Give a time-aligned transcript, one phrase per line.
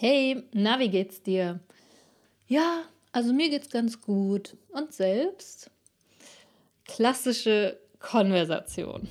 [0.00, 1.58] Hey, na, wie geht's dir?
[2.46, 4.56] Ja, also mir geht's ganz gut.
[4.68, 5.72] Und selbst?
[6.84, 9.08] Klassische Konversation.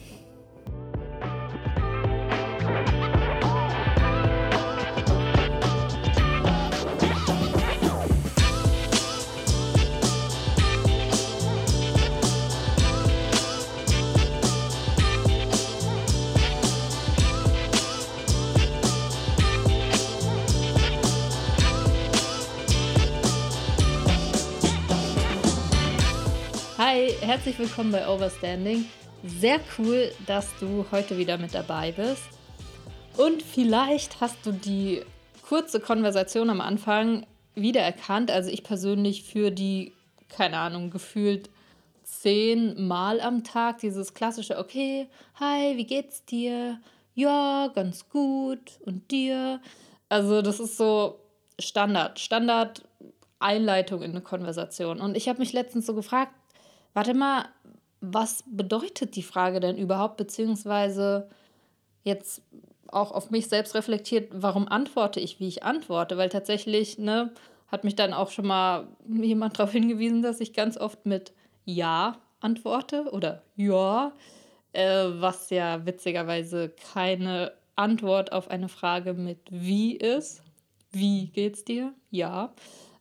[26.78, 28.86] Hi, herzlich willkommen bei Overstanding.
[29.24, 32.22] Sehr cool, dass du heute wieder mit dabei bist.
[33.18, 35.02] Und vielleicht hast du die
[35.42, 38.30] kurze Konversation am Anfang wiedererkannt.
[38.30, 39.94] Also ich persönlich für die,
[40.30, 41.50] keine Ahnung, gefühlt
[42.04, 45.08] zehn Mal am Tag dieses klassische, okay,
[45.40, 46.80] hi, wie geht's dir?
[47.16, 48.80] Ja, ganz gut.
[48.86, 49.62] Und dir?
[50.10, 51.22] Also das ist so
[51.58, 52.84] Standard, Standard
[53.40, 55.02] Einleitung in eine Konversation.
[55.02, 56.34] Und ich habe mich letztens so gefragt,
[56.94, 57.46] Warte mal,
[58.02, 61.30] was bedeutet die Frage denn überhaupt, beziehungsweise
[62.04, 62.42] jetzt
[62.88, 66.18] auch auf mich selbst reflektiert, warum antworte ich, wie ich antworte?
[66.18, 67.34] Weil tatsächlich, ne,
[67.68, 71.34] hat mich dann auch schon mal jemand darauf hingewiesen, dass ich ganz oft mit
[71.66, 74.14] Ja antworte oder Ja,
[74.74, 80.42] äh, was ja witzigerweise keine Antwort auf eine Frage mit Wie ist.
[80.92, 81.94] Wie geht's dir?
[82.10, 82.54] Ja.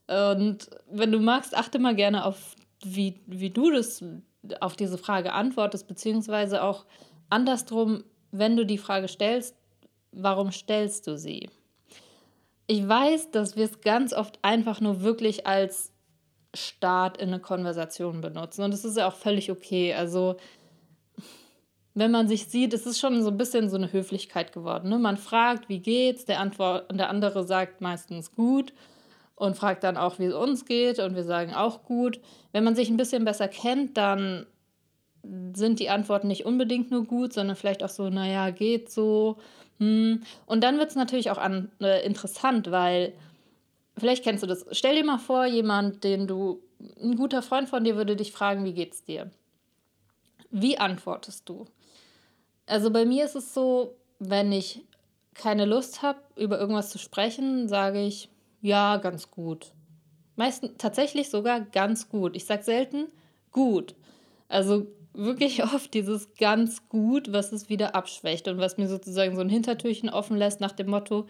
[0.08, 4.04] Und wenn du magst, achte mal gerne auf wie, wie du das
[4.60, 6.86] auf diese Frage antwortest, beziehungsweise auch
[7.30, 9.56] andersrum, wenn du die Frage stellst,
[10.12, 11.48] warum stellst du sie?
[12.66, 15.92] Ich weiß, dass wir es ganz oft einfach nur wirklich als
[16.54, 18.62] Start in eine Konversation benutzen.
[18.62, 19.94] Und das ist ja auch völlig okay.
[19.94, 20.36] Also,
[21.94, 24.88] wenn man sich sieht, es ist schon so ein bisschen so eine Höflichkeit geworden.
[24.88, 24.98] Ne?
[24.98, 26.24] Man fragt, wie geht's?
[26.24, 28.72] Der, Antwort, der andere sagt meistens gut
[29.36, 32.20] und fragt dann auch, wie es uns geht und wir sagen auch gut.
[32.52, 34.46] Wenn man sich ein bisschen besser kennt, dann
[35.54, 39.36] sind die Antworten nicht unbedingt nur gut, sondern vielleicht auch so, naja, geht so.
[39.78, 40.22] Hm.
[40.46, 43.12] Und dann wird es natürlich auch an, äh, interessant, weil
[43.98, 44.66] vielleicht kennst du das.
[44.72, 46.60] Stell dir mal vor, jemand, den du,
[47.02, 49.30] ein guter Freund von dir würde dich fragen, wie geht's dir?
[50.50, 51.66] Wie antwortest du?
[52.66, 54.82] Also bei mir ist es so, wenn ich
[55.34, 58.30] keine Lust habe, über irgendwas zu sprechen, sage ich,
[58.60, 59.72] ja, ganz gut.
[60.36, 62.36] Meistens tatsächlich sogar ganz gut.
[62.36, 63.06] Ich sage selten
[63.52, 63.94] gut.
[64.48, 69.40] Also wirklich oft dieses ganz gut, was es wieder abschwächt und was mir sozusagen so
[69.40, 71.26] ein Hintertürchen offen lässt nach dem Motto,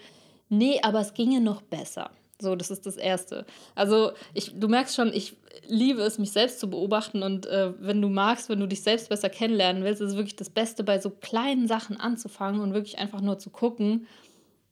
[0.48, 2.10] nee, aber es ginge noch besser.
[2.38, 3.46] So, das ist das Erste.
[3.74, 5.38] Also, ich, du merkst schon, ich
[5.68, 9.08] liebe es, mich selbst zu beobachten und äh, wenn du magst, wenn du dich selbst
[9.08, 12.98] besser kennenlernen willst, ist es wirklich das Beste, bei so kleinen Sachen anzufangen und wirklich
[12.98, 14.06] einfach nur zu gucken,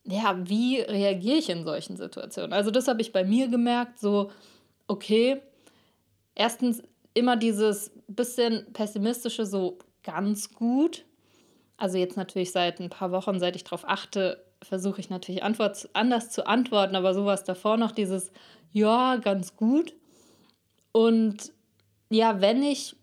[0.04, 2.52] ja, wie reagiere ich in solchen Situationen?
[2.52, 4.30] Also das habe ich bei mir gemerkt, so,
[4.86, 5.40] okay,
[6.34, 6.82] erstens
[7.14, 11.04] immer dieses bisschen pessimistische, so ganz gut.
[11.76, 15.88] Also jetzt natürlich seit ein paar Wochen, seit ich darauf achte, versuche ich natürlich Antwort,
[15.92, 18.30] anders zu antworten, aber sowas davor noch dieses,
[18.72, 19.94] ja, ganz gut.
[20.92, 21.52] Und
[22.10, 22.96] ja, wenn ich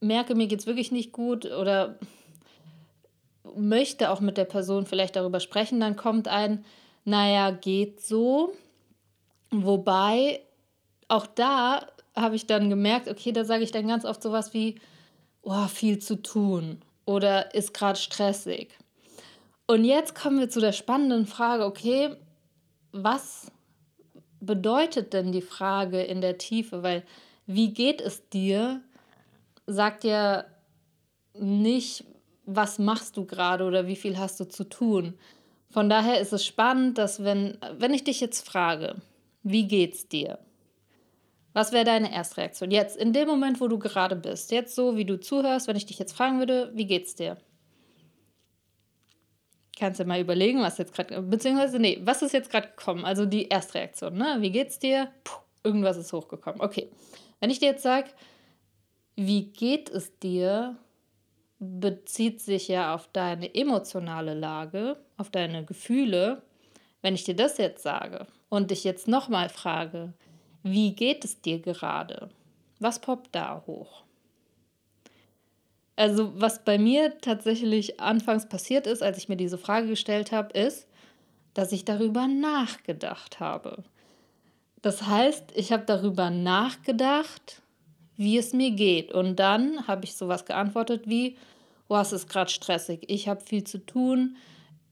[0.00, 1.98] merke, mir geht es wirklich nicht gut oder
[3.54, 6.64] möchte auch mit der Person vielleicht darüber sprechen, dann kommt ein,
[7.04, 8.52] naja, geht so.
[9.50, 10.40] Wobei
[11.08, 11.86] auch da
[12.16, 14.76] habe ich dann gemerkt, okay, da sage ich dann ganz oft sowas wie,
[15.42, 18.76] oh, viel zu tun oder ist gerade stressig.
[19.66, 22.16] Und jetzt kommen wir zu der spannenden Frage, okay,
[22.92, 23.50] was
[24.40, 26.82] bedeutet denn die Frage in der Tiefe?
[26.82, 27.04] Weil
[27.46, 28.80] wie geht es dir,
[29.66, 30.44] sagt ja
[31.34, 32.04] nicht,
[32.46, 35.18] was machst du gerade oder wie viel hast du zu tun.
[35.70, 38.96] Von daher ist es spannend, dass wenn, wenn ich dich jetzt frage,
[39.42, 40.38] wie geht's dir?
[41.52, 42.70] Was wäre deine Erstreaktion?
[42.70, 45.86] Jetzt, in dem Moment, wo du gerade bist, jetzt so, wie du zuhörst, wenn ich
[45.86, 47.38] dich jetzt fragen würde, wie geht's dir?
[49.78, 53.04] Kannst du mal überlegen, was jetzt gerade, beziehungsweise, nee, was ist jetzt gerade gekommen?
[53.04, 54.36] Also die Erstreaktion, ne?
[54.40, 55.08] Wie geht's dir?
[55.24, 56.60] Puh, irgendwas ist hochgekommen.
[56.60, 56.90] Okay.
[57.40, 58.08] Wenn ich dir jetzt sage,
[59.16, 60.76] wie geht es dir,
[61.58, 66.42] bezieht sich ja auf deine emotionale Lage, auf deine Gefühle.
[67.02, 70.12] Wenn ich dir das jetzt sage und dich jetzt nochmal frage,
[70.62, 72.28] wie geht es dir gerade?
[72.80, 74.02] Was poppt da hoch?
[75.96, 80.58] Also was bei mir tatsächlich anfangs passiert ist, als ich mir diese Frage gestellt habe,
[80.58, 80.86] ist,
[81.54, 83.82] dass ich darüber nachgedacht habe.
[84.82, 87.62] Das heißt, ich habe darüber nachgedacht,
[88.16, 89.12] wie es mir geht.
[89.12, 91.36] Und dann habe ich sowas geantwortet wie,
[91.88, 94.36] oh, es ist gerade stressig, ich habe viel zu tun.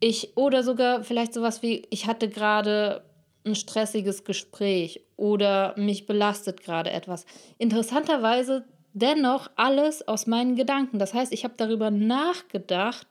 [0.00, 3.02] Ich, oder sogar vielleicht sowas wie, ich hatte gerade
[3.46, 7.26] ein stressiges Gespräch oder mich belastet gerade etwas.
[7.58, 10.98] Interessanterweise dennoch alles aus meinen Gedanken.
[10.98, 13.06] Das heißt, ich habe darüber nachgedacht,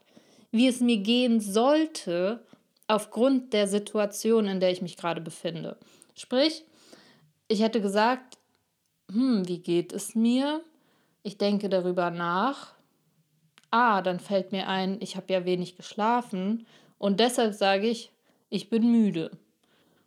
[0.51, 2.43] wie es mir gehen sollte
[2.87, 5.77] aufgrund der Situation, in der ich mich gerade befinde.
[6.15, 6.63] Sprich,
[7.47, 8.32] ich hätte gesagt,
[9.11, 10.61] hm, wie geht es mir?
[11.23, 12.73] Ich denke darüber nach.
[13.71, 16.67] Ah, dann fällt mir ein, ich habe ja wenig geschlafen
[16.99, 18.11] und deshalb sage ich,
[18.49, 19.31] ich bin müde.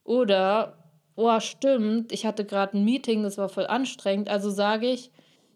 [0.05, 0.79] Oder,
[1.17, 5.11] oh, stimmt, ich hatte gerade ein Meeting, das war voll anstrengend, also sage ich,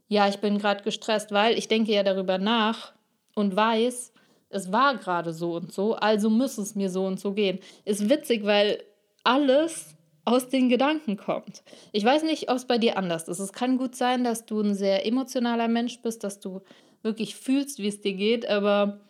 [0.09, 2.93] ja, ich bin gerade gestresst, weil ich denke ja darüber nach
[3.37, 4.13] und weiß,
[4.49, 7.61] es war gerade so und so, also muss es mir so und so gehen.
[7.85, 8.83] Ist witzig, weil
[9.23, 9.95] alles
[10.31, 11.65] aus den Gedanken kommt.
[11.91, 13.41] Ich weiß nicht, ob es bei dir anders ist.
[13.41, 16.61] Es kann gut sein, dass du ein sehr emotionaler Mensch bist, dass du
[17.03, 19.01] wirklich fühlst, wie es dir geht, aber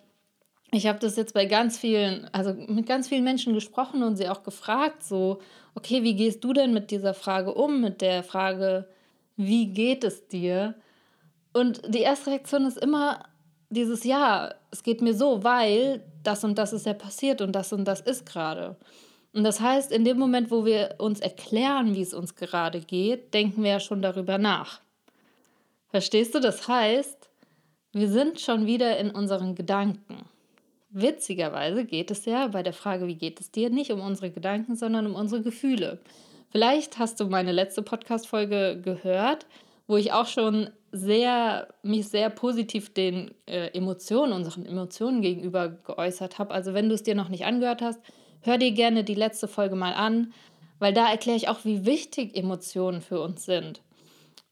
[0.72, 4.28] ich habe das jetzt bei ganz vielen, also mit ganz vielen Menschen gesprochen und sie
[4.28, 5.40] auch gefragt, so,
[5.74, 8.88] okay, wie gehst du denn mit dieser Frage um, mit der Frage,
[9.36, 10.74] wie geht es dir?
[11.52, 13.24] Und die erste Reaktion ist immer
[13.68, 17.72] dieses Ja, es geht mir so, weil das und das ist ja passiert und das
[17.72, 18.76] und das ist gerade.
[19.32, 23.32] Und das heißt, in dem Moment, wo wir uns erklären, wie es uns gerade geht,
[23.32, 24.80] denken wir ja schon darüber nach.
[25.88, 26.40] Verstehst du?
[26.40, 27.28] Das heißt,
[27.92, 30.24] wir sind schon wieder in unseren Gedanken.
[30.90, 34.74] Witzigerweise geht es ja bei der Frage, wie geht es dir, nicht um unsere Gedanken,
[34.74, 36.00] sondern um unsere Gefühle.
[36.50, 39.46] Vielleicht hast du meine letzte Podcast-Folge gehört,
[39.86, 46.40] wo ich auch schon sehr, mich sehr positiv den äh, Emotionen, unseren Emotionen gegenüber geäußert
[46.40, 46.52] habe.
[46.52, 48.00] Also wenn du es dir noch nicht angehört hast,
[48.42, 50.32] hör dir gerne die letzte Folge mal an,
[50.78, 53.82] weil da erkläre ich auch, wie wichtig Emotionen für uns sind.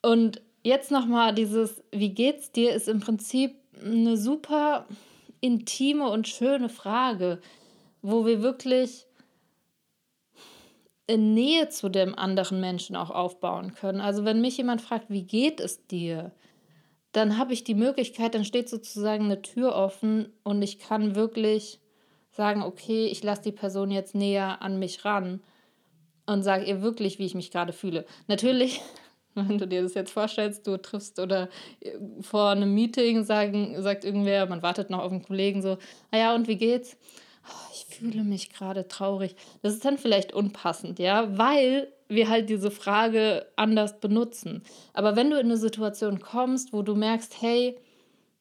[0.02, 4.86] Und jetzt nochmal dieses, wie geht's dir, ist im Prinzip eine super
[5.40, 7.40] intime und schöne Frage,
[8.02, 9.06] wo wir wirklich
[11.06, 14.00] in Nähe zu dem anderen Menschen auch aufbauen können.
[14.00, 16.32] Also wenn mich jemand fragt, wie geht es dir,
[17.12, 21.80] dann habe ich die Möglichkeit, dann steht sozusagen eine Tür offen und ich kann wirklich
[22.38, 25.40] sagen, okay, ich lasse die Person jetzt näher an mich ran
[26.24, 28.06] und sage ihr wirklich, wie ich mich gerade fühle.
[28.28, 28.80] Natürlich
[29.34, 31.48] wenn du dir das jetzt vorstellst, du triffst oder
[31.80, 35.78] äh, vor einem Meeting sagen, sagt irgendwer, man wartet noch auf einen Kollegen so,
[36.10, 36.96] naja, ah und wie geht's?
[37.44, 39.34] Oh, ich fühle mich gerade traurig.
[39.62, 44.62] Das ist dann vielleicht unpassend, ja, weil wir halt diese Frage anders benutzen.
[44.92, 47.78] Aber wenn du in eine Situation kommst, wo du merkst, hey,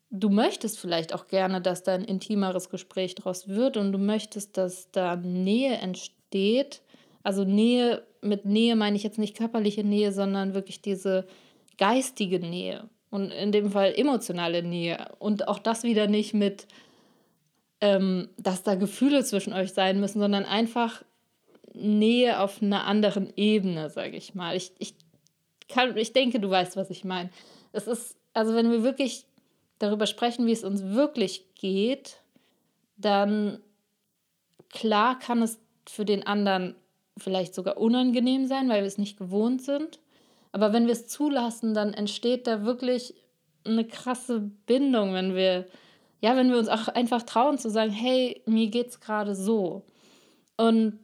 [0.10, 4.58] du möchtest vielleicht auch gerne, dass da ein intimeres Gespräch draus wird und du möchtest,
[4.58, 6.82] dass da Nähe entsteht,
[7.24, 11.28] also Nähe, mit Nähe meine ich jetzt nicht körperliche Nähe, sondern wirklich diese
[11.78, 15.10] geistige Nähe und in dem Fall emotionale Nähe.
[15.20, 16.68] Und auch das wieder nicht mit,
[17.82, 21.04] ähm, dass da Gefühle zwischen euch sein müssen, sondern einfach
[21.74, 24.56] Nähe auf einer anderen Ebene, sage ich mal.
[24.56, 24.96] Ich, ich,
[25.68, 27.30] kann, ich denke, du weißt, was ich meine.
[27.72, 29.27] Es ist, also wenn wir wirklich
[29.80, 32.18] darüber sprechen, wie es uns wirklich geht,
[32.98, 33.60] dann
[34.70, 36.76] klar kann es für den anderen
[37.18, 40.00] vielleicht sogar unangenehm sein, weil wir es nicht gewohnt sind.
[40.52, 43.16] Aber wenn wir es zulassen, dann entsteht da wirklich
[43.66, 45.68] eine krasse Bindung, wenn wir,
[46.22, 49.84] ja, wenn wir uns auch einfach trauen zu sagen, hey, mir geht's gerade so.
[50.58, 51.00] Und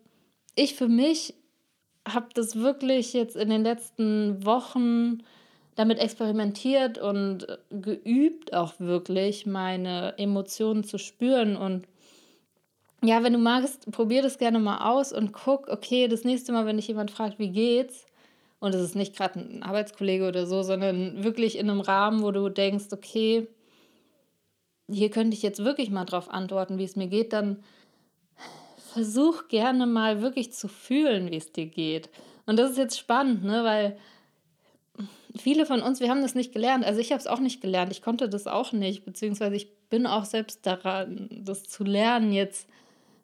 [0.56, 1.36] ich für mich
[2.08, 5.24] habe das wirklich jetzt in den letzten Wochen
[5.76, 11.88] damit experimentiert und geübt, auch wirklich meine Emotionen zu spüren und
[13.06, 16.66] ja, wenn du magst, probier das gerne mal aus und guck, okay, das nächste Mal,
[16.66, 18.06] wenn dich jemand fragt, wie geht's,
[18.64, 22.32] und es ist nicht gerade ein Arbeitskollege oder so, sondern wirklich in einem Rahmen, wo
[22.32, 23.50] du denkst, okay,
[24.90, 27.62] hier könnte ich jetzt wirklich mal drauf antworten, wie es mir geht, dann
[28.94, 32.10] versuch gerne mal wirklich zu fühlen, wie es dir geht.
[32.46, 33.98] Und das ist jetzt spannend, ne, weil
[35.38, 36.86] viele von uns, wir haben das nicht gelernt.
[36.86, 37.92] Also ich habe es auch nicht gelernt.
[37.92, 42.68] Ich konnte das auch nicht, beziehungsweise ich bin auch selbst daran, das zu lernen jetzt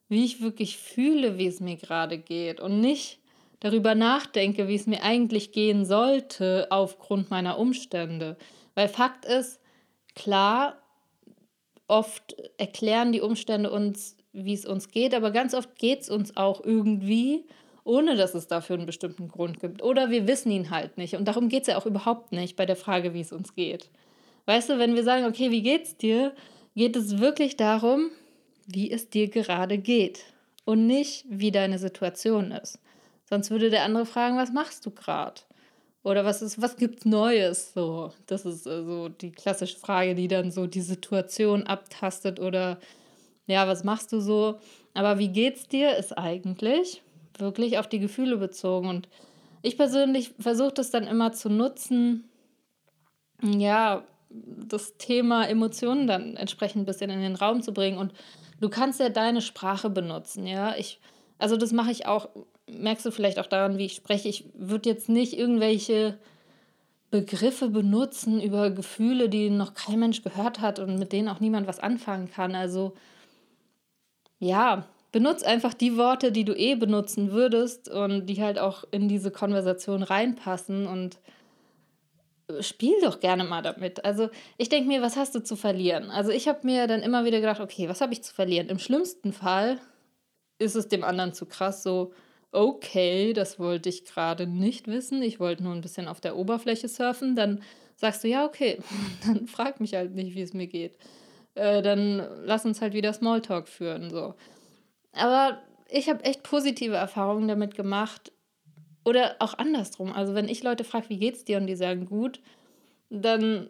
[0.10, 3.20] wie ich wirklich fühle, wie es mir gerade geht und nicht
[3.60, 8.36] darüber nachdenke, wie es mir eigentlich gehen sollte aufgrund meiner Umstände.
[8.74, 9.62] Weil Fakt ist,
[10.16, 10.82] klar,
[11.88, 16.36] oft erklären die Umstände uns, wie es uns geht, aber ganz oft geht es uns
[16.36, 17.46] auch irgendwie,
[17.90, 19.82] ohne dass es dafür einen bestimmten Grund gibt.
[19.82, 21.16] Oder wir wissen ihn halt nicht.
[21.16, 23.90] Und darum geht es ja auch überhaupt nicht bei der Frage, wie es uns geht.
[24.46, 26.36] Weißt du, wenn wir sagen, okay, wie geht's dir,
[26.76, 28.12] geht es wirklich darum,
[28.68, 30.24] wie es dir gerade geht
[30.66, 32.80] und nicht, wie deine Situation ist.
[33.28, 35.42] Sonst würde der andere fragen, was machst du gerade?
[36.04, 37.74] Oder was ist, was gibt's Neues?
[37.74, 42.80] So, das ist so also die klassische Frage, die dann so die Situation abtastet oder
[43.48, 44.60] ja, was machst du so?
[44.94, 47.02] Aber wie geht's dir ist eigentlich
[47.40, 48.88] wirklich auf die Gefühle bezogen.
[48.88, 49.08] Und
[49.62, 52.30] ich persönlich versuche das dann immer zu nutzen,
[53.42, 57.98] ja, das Thema Emotionen dann entsprechend ein bisschen in den Raum zu bringen.
[57.98, 58.14] Und
[58.60, 60.76] du kannst ja deine Sprache benutzen, ja.
[60.76, 61.00] Ich,
[61.38, 62.30] also das mache ich auch,
[62.70, 64.30] merkst du vielleicht auch daran, wie ich spreche.
[64.30, 66.20] Ich würde jetzt nicht irgendwelche
[67.12, 71.66] Begriffe benutzen über Gefühle, die noch kein Mensch gehört hat und mit denen auch niemand
[71.66, 72.54] was anfangen kann.
[72.54, 72.94] Also
[74.38, 79.08] ja, benutz einfach die Worte, die du eh benutzen würdest und die halt auch in
[79.08, 81.20] diese Konversation reinpassen und
[82.62, 84.06] spiel doch gerne mal damit.
[84.06, 86.10] Also ich denke mir, was hast du zu verlieren?
[86.10, 88.70] Also ich habe mir dann immer wieder gedacht, okay, was habe ich zu verlieren?
[88.70, 89.80] Im schlimmsten Fall
[90.58, 92.12] ist es dem anderen zu krass, so,
[92.52, 96.88] okay, das wollte ich gerade nicht wissen, ich wollte nur ein bisschen auf der Oberfläche
[96.88, 97.62] surfen, dann
[97.96, 98.80] sagst du, ja, okay,
[99.26, 100.98] dann frag mich halt nicht, wie es mir geht.
[101.56, 104.34] Äh, dann lass uns halt wieder Smalltalk führen, so.
[105.14, 108.32] Aber ich habe echt positive Erfahrungen damit gemacht.
[109.06, 110.12] Oder auch andersrum.
[110.14, 112.42] Also, wenn ich Leute frage, wie geht's dir und die sagen gut,
[113.10, 113.70] dann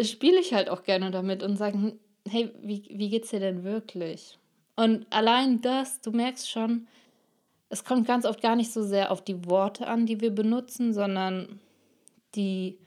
[0.00, 1.96] spiele ich halt auch gerne damit und sage,
[2.28, 4.38] hey, wie, wie geht's dir denn wirklich?
[4.76, 6.88] Und allein das, du merkst schon,
[7.68, 10.92] es kommt ganz oft gar nicht so sehr auf die Worte an, die wir benutzen,
[10.92, 11.60] sondern
[12.34, 12.78] die,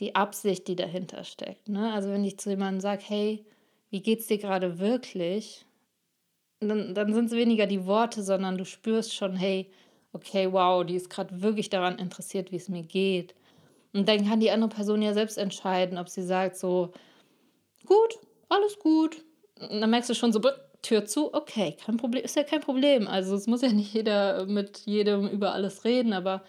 [0.00, 1.68] die Absicht, die dahinter steckt.
[1.68, 1.92] Ne?
[1.92, 3.44] Also wenn ich zu jemandem sage, hey,
[3.90, 5.64] wie geht's dir gerade wirklich?
[6.68, 9.70] Dann, dann sind es weniger die Worte, sondern du spürst schon, hey,
[10.12, 13.34] okay, wow, die ist gerade wirklich daran interessiert, wie es mir geht.
[13.92, 16.92] Und dann kann die andere Person ja selbst entscheiden, ob sie sagt so,
[17.86, 18.18] gut,
[18.48, 19.22] alles gut.
[19.60, 20.40] Und dann merkst du schon so,
[20.84, 23.08] Tür zu, okay, kein Problem, ist ja kein Problem.
[23.08, 26.42] Also es muss ja nicht jeder mit jedem über alles reden, aber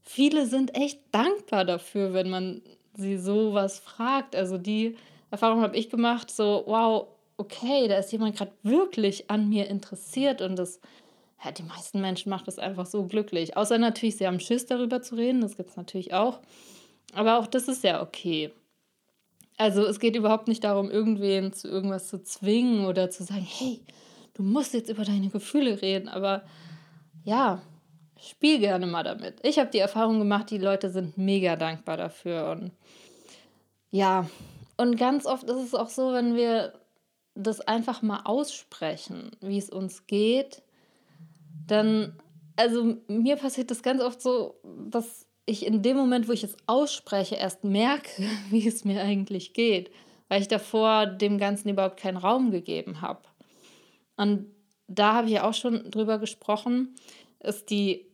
[0.00, 2.62] viele sind echt dankbar dafür, wenn man
[2.94, 4.34] sie sowas fragt.
[4.34, 4.96] Also die
[5.30, 10.40] Erfahrung habe ich gemacht, so, wow, okay, da ist jemand gerade wirklich an mir interessiert
[10.40, 10.80] und das,
[11.44, 13.56] ja, die meisten Menschen macht das einfach so glücklich.
[13.56, 16.40] Außer natürlich, sie haben Schiss darüber zu reden, das gibt es natürlich auch.
[17.12, 18.52] Aber auch das ist ja okay.
[19.56, 23.80] Also es geht überhaupt nicht darum, irgendwen zu irgendwas zu zwingen oder zu sagen, hey,
[24.34, 26.42] du musst jetzt über deine Gefühle reden, aber
[27.24, 27.62] ja,
[28.20, 29.36] spiel gerne mal damit.
[29.42, 32.72] Ich habe die Erfahrung gemacht, die Leute sind mega dankbar dafür und
[33.90, 34.28] ja,
[34.76, 36.72] und ganz oft ist es auch so, wenn wir
[37.34, 40.62] das einfach mal aussprechen, wie es uns geht,
[41.66, 42.16] dann,
[42.56, 46.56] also mir passiert das ganz oft so, dass ich in dem Moment, wo ich es
[46.66, 49.90] ausspreche, erst merke, wie es mir eigentlich geht,
[50.28, 53.22] weil ich davor dem Ganzen überhaupt keinen Raum gegeben habe.
[54.16, 54.46] Und
[54.86, 56.94] da habe ich auch schon drüber gesprochen,
[57.40, 58.06] ist die,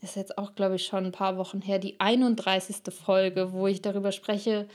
[0.00, 2.76] ist jetzt auch, glaube ich, schon ein paar Wochen her, die 31.
[2.90, 4.66] Folge, wo ich darüber spreche,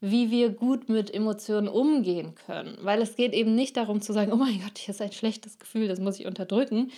[0.00, 2.78] wie wir gut mit Emotionen umgehen können.
[2.82, 5.58] Weil es geht eben nicht darum zu sagen, oh mein Gott, hier ist ein schlechtes
[5.58, 6.90] Gefühl, das muss ich unterdrücken,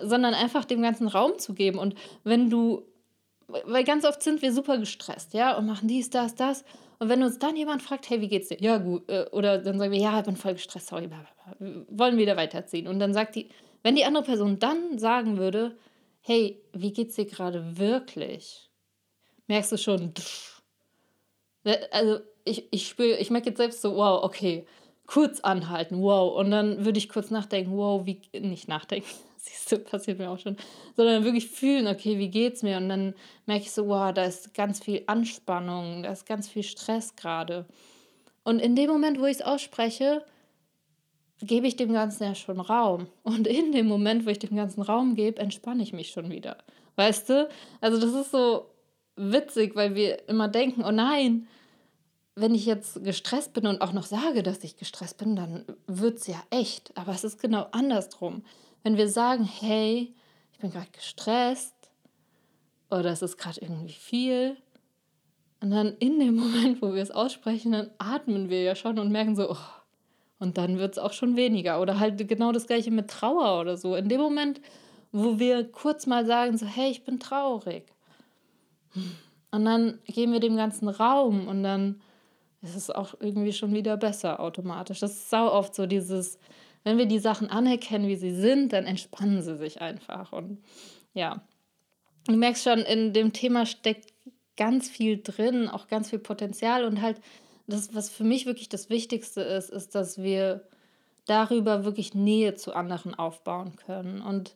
[0.00, 1.78] sondern einfach dem ganzen Raum zu geben.
[1.78, 2.84] Und wenn du
[3.46, 6.64] weil ganz oft sind wir super gestresst, ja, und machen dies, das, das.
[6.98, 8.60] Und wenn uns dann jemand fragt, hey, wie geht's dir?
[8.60, 9.08] Ja, gut.
[9.08, 12.86] Äh, oder dann sagen wir, ja, ich bin voll gestresst, sorry, wir wollen wieder weiterziehen.
[12.86, 13.48] Und dann sagt die,
[13.82, 15.76] wenn die andere Person dann sagen würde,
[16.20, 18.70] hey, wie geht's dir gerade wirklich?
[19.46, 20.14] Merkst du schon,
[21.90, 24.66] also ich, ich spüre, ich merke jetzt selbst so, wow, okay,
[25.06, 26.36] kurz anhalten, wow.
[26.36, 30.38] Und dann würde ich kurz nachdenken, wow, wie, nicht nachdenken, siehst du, passiert mir auch
[30.38, 30.56] schon,
[30.96, 32.76] sondern wirklich fühlen, okay, wie geht's mir?
[32.76, 33.14] Und dann
[33.46, 37.66] merke ich so, wow, da ist ganz viel Anspannung, da ist ganz viel Stress gerade.
[38.42, 40.24] Und in dem Moment, wo ich es ausspreche,
[41.40, 43.06] gebe ich dem Ganzen ja schon Raum.
[43.22, 46.58] Und in dem Moment, wo ich dem Ganzen Raum gebe, entspanne ich mich schon wieder.
[46.96, 47.48] Weißt du?
[47.80, 48.66] Also das ist so
[49.16, 51.48] witzig, weil wir immer denken, oh nein,
[52.36, 56.18] wenn ich jetzt gestresst bin und auch noch sage, dass ich gestresst bin, dann wird
[56.18, 56.96] es ja echt.
[56.96, 58.44] Aber es ist genau andersrum.
[58.82, 60.14] Wenn wir sagen, hey,
[60.52, 61.74] ich bin gerade gestresst
[62.90, 64.56] oder es ist gerade irgendwie viel,
[65.64, 69.10] und dann in dem Moment, wo wir es aussprechen, dann atmen wir ja schon und
[69.10, 69.56] merken so, oh,
[70.38, 71.80] und dann wird es auch schon weniger.
[71.80, 73.96] Oder halt genau das gleiche mit Trauer oder so.
[73.96, 74.60] In dem Moment,
[75.10, 77.86] wo wir kurz mal sagen, so, hey, ich bin traurig.
[79.52, 82.02] Und dann geben wir dem ganzen Raum und dann
[82.64, 85.00] ist es auch irgendwie schon wieder besser automatisch.
[85.00, 86.38] Das ist sau oft so dieses,
[86.82, 90.32] wenn wir die Sachen anerkennen, wie sie sind, dann entspannen sie sich einfach.
[90.32, 90.62] Und
[91.12, 91.42] ja,
[92.26, 94.12] du merkst schon, in dem Thema steckt
[94.56, 97.20] ganz viel drin, auch ganz viel Potenzial und halt
[97.66, 100.68] das, was für mich wirklich das Wichtigste ist, ist, dass wir
[101.26, 104.20] darüber wirklich Nähe zu anderen aufbauen können.
[104.20, 104.54] Und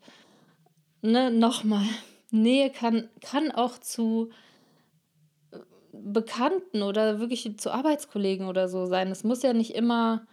[1.02, 1.86] ne, nochmal,
[2.30, 4.30] Nähe kann, kann auch zu
[5.92, 9.10] Bekannten oder wirklich zu Arbeitskollegen oder so sein.
[9.10, 10.26] Es muss ja nicht immer,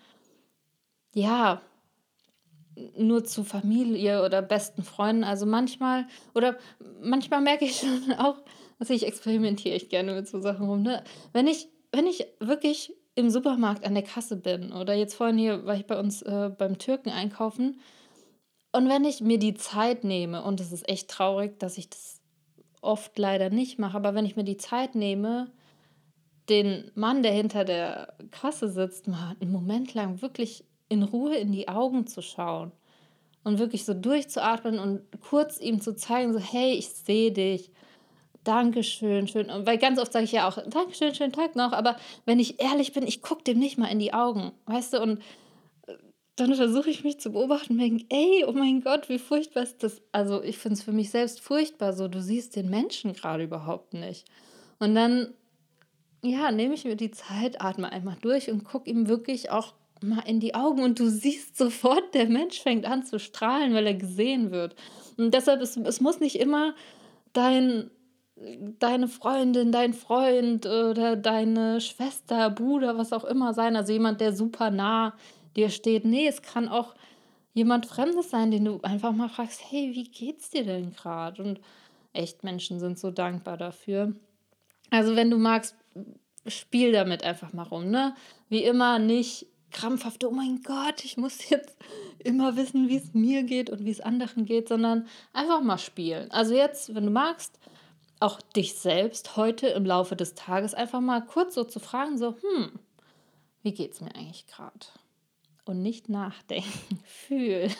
[1.13, 1.61] ja,
[2.97, 5.23] nur zu Familie oder besten Freunden.
[5.23, 6.57] Also manchmal, oder
[7.01, 8.41] manchmal merke ich schon auch,
[8.79, 10.81] also ich experimentiere echt gerne mit so Sachen rum.
[10.81, 11.03] Ne?
[11.31, 15.65] Wenn ich, wenn ich wirklich im Supermarkt an der Kasse bin oder jetzt vorhin hier
[15.65, 17.79] war ich bei uns äh, beim Türken einkaufen
[18.75, 22.19] und wenn ich mir die Zeit nehme, und es ist echt traurig, dass ich das
[22.81, 25.51] oft leider nicht mache, aber wenn ich mir die Zeit nehme,
[26.49, 31.51] den Mann, der hinter der Kasse sitzt, mal einen Moment lang wirklich in Ruhe in
[31.51, 32.71] die Augen zu schauen
[33.43, 37.71] und wirklich so durchzuatmen und kurz ihm zu zeigen, so hey, ich sehe dich.
[38.43, 39.49] Dankeschön, schön.
[39.49, 41.71] Und weil ganz oft sage ich ja auch, Dankeschön, schönen Tag noch.
[41.71, 45.01] Aber wenn ich ehrlich bin, ich gucke dem nicht mal in die Augen, weißt du?
[45.01, 45.21] Und
[46.35, 49.83] dann versuche ich mich zu beobachten und denke, ey, oh mein Gott, wie furchtbar ist
[49.83, 50.01] das?
[50.11, 53.93] Also ich finde es für mich selbst furchtbar, so du siehst den Menschen gerade überhaupt
[53.93, 54.25] nicht.
[54.79, 55.33] Und dann,
[56.21, 60.23] ja, nehme ich mir die Zeit, atme einmal durch und gucke ihm wirklich auch mal
[60.27, 63.95] in die Augen und du siehst sofort, der Mensch fängt an zu strahlen, weil er
[63.95, 64.75] gesehen wird.
[65.17, 66.75] Und deshalb, es, es muss nicht immer
[67.31, 67.91] dein,
[68.79, 74.35] deine Freundin, dein Freund oder deine Schwester, Bruder, was auch immer sein, also jemand, der
[74.35, 75.13] super nah
[75.55, 76.05] dir steht.
[76.05, 76.95] Nee, es kann auch
[77.53, 81.41] jemand Fremdes sein, den du einfach mal fragst, hey, wie geht's dir denn gerade?
[81.41, 81.61] Und
[82.13, 84.13] echt, Menschen sind so dankbar dafür.
[84.89, 85.75] Also wenn du magst,
[86.47, 88.15] spiel damit einfach mal rum, ne?
[88.49, 91.77] Wie immer nicht krampfhafte, oh mein Gott, ich muss jetzt
[92.19, 96.31] immer wissen, wie es mir geht und wie es anderen geht, sondern einfach mal spielen.
[96.31, 97.59] Also jetzt, wenn du magst,
[98.19, 102.35] auch dich selbst heute im Laufe des Tages einfach mal kurz so zu fragen, so,
[102.41, 102.71] hm,
[103.61, 104.85] wie geht es mir eigentlich gerade?
[105.65, 107.73] Und nicht nachdenken, fühlen.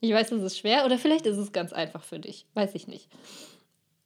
[0.00, 2.88] Ich weiß, das ist schwer oder vielleicht ist es ganz einfach für dich, weiß ich
[2.88, 3.08] nicht.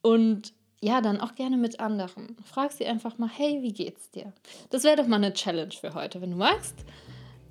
[0.01, 2.35] Und ja, dann auch gerne mit anderen.
[2.43, 4.33] Frag sie einfach mal, hey, wie geht's dir?
[4.71, 6.21] Das wäre doch mal eine Challenge für heute.
[6.21, 6.85] Wenn du magst,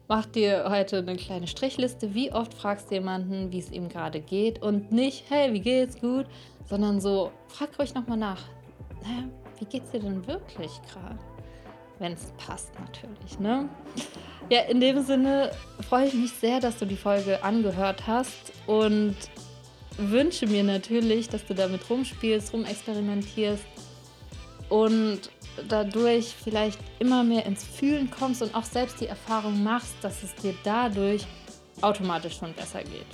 [0.09, 2.13] mach dir heute eine kleine Strichliste.
[2.13, 6.01] Wie oft fragst du jemanden, wie es ihm gerade geht und nicht, hey, wie geht's
[6.01, 6.27] gut,
[6.67, 8.43] sondern so, frag ruhig nochmal nach,
[9.61, 11.19] wie geht's dir denn wirklich gerade?
[12.01, 13.69] Wenn es passt natürlich, ne?
[14.49, 15.53] Ja, in dem Sinne
[15.87, 19.15] freue ich mich sehr, dass du die Folge angehört hast und
[19.99, 23.65] wünsche mir natürlich, dass du damit rumspielst, rumexperimentierst
[24.71, 25.21] und
[25.69, 30.35] dadurch vielleicht immer mehr ins Fühlen kommst und auch selbst die Erfahrung machst, dass es
[30.37, 31.27] dir dadurch
[31.83, 33.07] automatisch schon besser geht.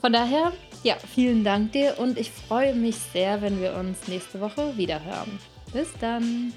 [0.00, 0.52] Von daher,
[0.82, 5.02] ja, vielen Dank dir und ich freue mich sehr, wenn wir uns nächste Woche wieder
[5.04, 5.38] hören.
[5.72, 6.52] Bis dann!